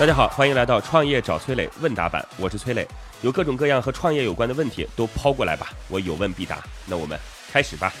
[0.00, 2.88] 大家好，欢迎来到创业找崔磊问答版，我是崔磊，
[3.20, 6.64] 有各种各样和创业有关的问题都抛过来吧，我有问必答。
[6.86, 7.20] 那我们
[7.52, 7.92] 开始吧。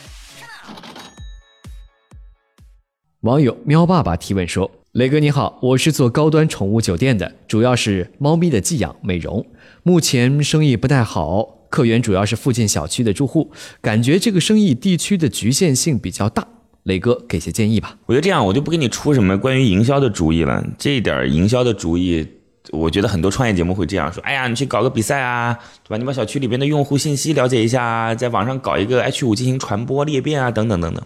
[3.20, 9.44] 网友喵爸爸提问说：“磊哥你好，我是做高端宠物酒店的，主要是猫咪的寄养美容，
[9.82, 16.48] 目前生意不太好，客源主要是附近小区的住户，感觉这个生意地区的局限性比较大。”
[16.84, 17.96] 磊哥给些建议吧。
[18.06, 20.64] 我觉得这样，我就不给你出什么关于营销的主意了。
[20.78, 22.26] 这一点营销的主意，
[22.72, 25.96] 我觉得很多创业节目会这样说：哎呀，你去搞个比赛啊，对吧？
[25.96, 31.02] 你把小区里边的用户信息了解一下，在网上搞一个 H 五进行传播裂变啊，等等等等。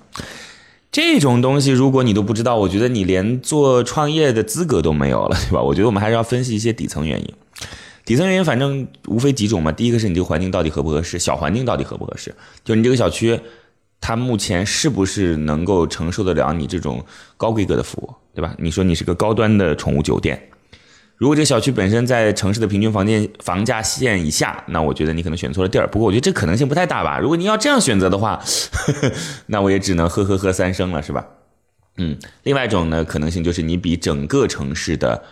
[0.93, 5.61] 这种东西，如果你都不知道，我觉得你连做创业的资格都没有了，对吧？
[5.61, 7.29] 我觉得我们还是要分析一些底层原因。
[8.05, 9.73] 底层原因反正无非几种嘛。
[9.73, 12.35] 第一个是你这个环境到底合不合适，小环境到底合不合适，
[12.65, 13.41] 就你这个小区。
[14.07, 17.03] 它目前是不是能够承受得了你这种
[17.39, 18.55] 高规格的服务，对吧？
[18.59, 20.51] 你说你是个高端的宠物酒店，
[21.17, 25.87] 如果这个小区本身在城市的平均房间房价线以下，那我觉得你可能选错了地儿。
[25.87, 27.19] 不过我觉得这可能性不太大吧。
[27.19, 28.39] 如果你要这样选择的话，
[29.49, 31.27] 那我也只能呵呵呵三声了，是吧？
[31.97, 35.23] 嗯，另外一种呢可能性就是你比整个城市的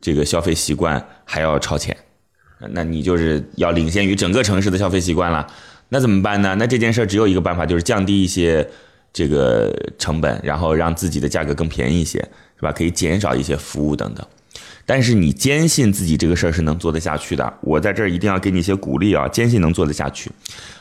[0.00, 1.96] 这个消费习惯还要超前，
[2.70, 5.46] 那你就是要领先于整个城市的消费习惯了。
[5.88, 6.56] 那怎么办呢？
[6.58, 8.68] 那这件事只有一个办法，就是降低一些
[9.12, 12.18] 这个成本，然后让自己的价格更便宜一些，
[12.56, 12.72] 是吧？
[12.72, 14.26] 可以减少一些服务等等。
[14.84, 19.28] 但是你坚信自己这个事儿是能做得下去的，我在这儿一定要给你一些鼓励啊！
[19.28, 20.30] 坚信能做得下去。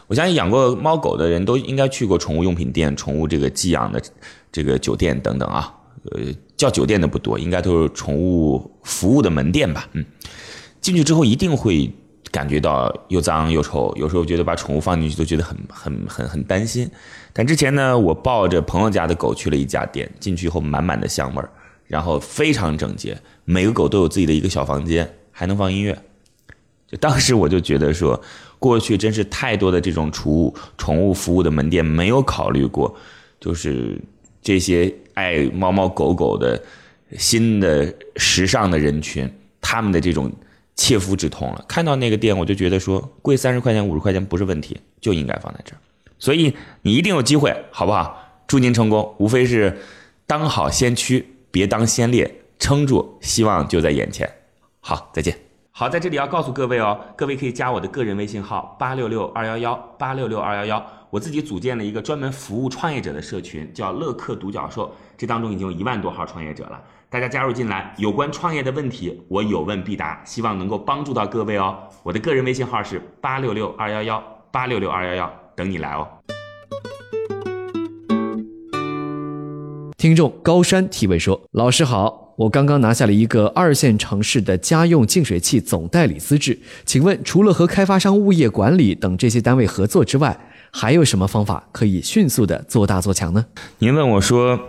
[0.08, 4.02] 我相信养过猫狗的人都应该去过宠物用品店、宠物这个寄养的
[4.52, 5.72] 这个酒店等等啊。
[6.12, 6.22] 呃，
[6.58, 9.88] 叫酒店的不多，应该都是宠物服务的门店吧？
[9.94, 10.04] 嗯，
[10.82, 11.94] 进去之后一定会。
[12.36, 16.86] 感觉到又脏又臭，有时候觉得把宠物放进去都觉得很很很很担心。
[17.32, 21.50] 但之前呢，我抱着朋友家的狗去了一家店，进去以后满满的香味儿，
[21.88, 25.98] 然后非常整洁，每个狗都有自己的一个小房间，还能放音乐。
[26.92, 28.22] 就当时我就觉得说，
[28.60, 32.94] 过去真是太多的这种宠物宠物服务的门店没有考虑过，
[33.40, 33.98] 就是
[34.42, 36.62] 这些爱猫猫狗狗的
[37.18, 40.30] 新的时尚的人群，他们的这种。
[40.76, 45.80] 切肤之痛了，看到那个店，我就觉得说贵三十块钱、五十块钱不是问题，就应该放在这儿。
[46.20, 48.22] 所以你一定有机会，好不好？
[48.48, 49.78] 祝您成功，无非是
[50.28, 54.30] 当好先驱，别当先烈，撑住，希望就在眼前。
[54.80, 55.38] 好，再见。
[55.72, 66.82] 好，在这里要告诉各位哦，各位可以加我的个人微信号八六六二幺幺八六六二幺幺，我自己组建了一个专门服务创业者的社群，叫乐客独角兽，这当中已经有一万多号创业者了。
[67.10, 71.78] 大家加入进来，有关创业的问题，我有问必答，希望能够帮助到各位哦。
[72.04, 76.08] 我的个人微信号是八六六二幺幺八六六二幺幺，等你来哦。
[79.98, 90.38] 听众高山提问说：“老师好，我刚刚拿下了一个二线城市的家用净水器总代理资质，请问除了和开发商、物业管理等这些单位合作之外，
[90.78, 93.46] 还有什么方法可以迅速的做大做强呢？”
[93.80, 94.60] 您问我说。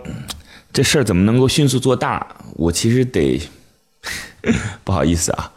[0.73, 2.27] 这事儿怎么能够迅速做大？
[2.53, 3.41] 我其实得
[4.83, 5.51] 不好意思啊，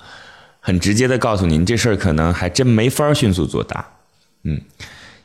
[0.60, 3.87] 很直接的告诉您，这事儿可能还真没法迅速做大。
[4.44, 4.59] 嗯，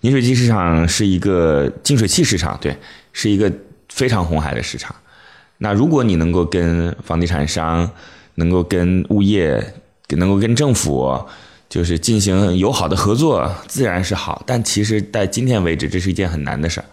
[0.02, 2.75] 饮水机市场是一个净水器市场，对，
[3.14, 3.50] 是一个
[3.88, 4.94] 非常红海的市场。
[5.59, 7.90] 那如果你能够跟房地产商、
[8.34, 9.75] 能够跟物业、
[10.09, 11.25] 能够跟政府，
[11.68, 14.44] 就是进行友好的合作，自然是好。
[14.46, 16.86] 但其实，在今天为止，这是一件很难的事儿。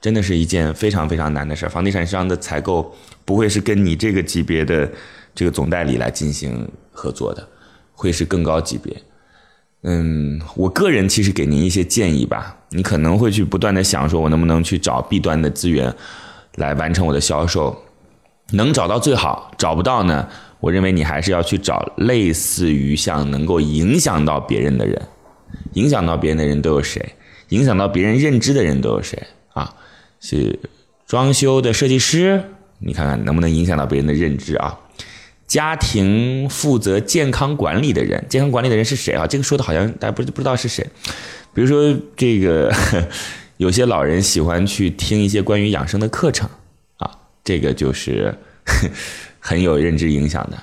[0.00, 1.68] 真的是一件非常非常难的事儿。
[1.68, 4.90] 房地产商的采购不会是跟你这个级别的
[5.34, 7.46] 这个总代理来进行合作的，
[7.92, 8.96] 会是更高级别。
[9.82, 12.56] 嗯，我个人其实给您一些建议吧。
[12.70, 15.94] 你可能会去不断的想，说我能不能去找 B 端的资源
[16.54, 17.76] 来完成我的销售？
[18.52, 20.26] 能找到最好，找不到呢？
[20.60, 25.00] 我认为你还是要去找类似于像能够影响到别人的人，
[25.72, 27.14] 影响到别人的人都有谁？
[27.48, 29.20] 影响到别人认知的人都有谁？
[29.54, 29.74] 啊？
[30.20, 30.58] 是
[31.06, 32.44] 装修的设计师，
[32.78, 34.78] 你看看能不能影响到别人的认知啊？
[35.46, 39.26] 家庭负责健康管理的人，健康管理的人是谁啊？
[39.26, 40.86] 这个说的好像大家不不知道是谁。
[41.52, 42.72] 比如说这个，
[43.56, 46.48] 有些老人喜欢去听一些关于养生的课程
[46.98, 47.10] 啊，
[47.42, 48.32] 这个就是
[49.40, 50.56] 很有认知影响的。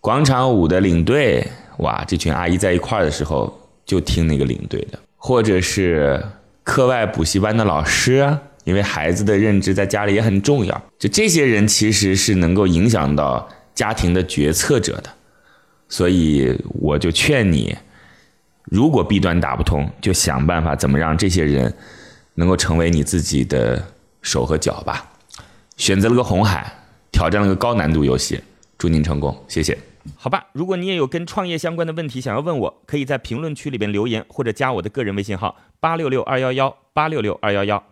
[0.00, 1.46] 广场舞的领队，
[1.78, 6.20] 哇，这群阿姨在一块儿的时候就听那个领队的，或者是
[6.64, 8.36] 课外补习班的老师。
[8.64, 15.10] 因为孩子的认知在家里也很重要，就这些人其实是能够影响到家庭的决策者的，
[15.88, 17.76] 所以我就劝你，
[18.64, 21.72] 如果 B 端打不通，就想办法怎么让这些人
[22.34, 23.80] 能够成为你自己的
[24.20, 25.12] 手和脚吧。
[25.76, 26.85] 选择了个红海，
[27.16, 28.38] 挑战了个高难度游戏，
[28.76, 29.78] 祝您成功，谢谢。
[30.18, 37.82] 好吧，如果你也有跟创业相关的问题想要问我，可以在评论区里边留言，或者加我的个人微信号八六六二幺幺八六六二幺幺。